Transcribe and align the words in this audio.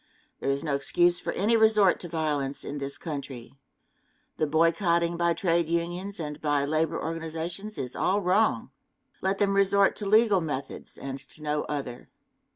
There 0.39 0.49
is 0.49 0.63
no 0.63 0.73
excuse 0.73 1.19
for 1.19 1.31
any 1.33 1.55
resort 1.55 1.99
to 1.99 2.09
violence 2.09 2.63
in 2.63 2.79
this 2.79 2.97
country. 2.97 3.53
The 4.37 4.47
boycotting 4.47 5.15
by 5.15 5.35
trades 5.35 5.69
unions 5.69 6.19
and 6.19 6.41
by 6.41 6.65
labor 6.65 6.99
organizations 6.99 7.77
is 7.77 7.95
all 7.95 8.19
wrong. 8.19 8.71
Let 9.21 9.37
them 9.37 9.53
resort 9.55 9.95
to 9.97 10.07
legal 10.07 10.41
methods 10.41 10.97
and 10.97 11.19
to 11.29 11.43
no 11.43 11.65
other. 11.65 12.09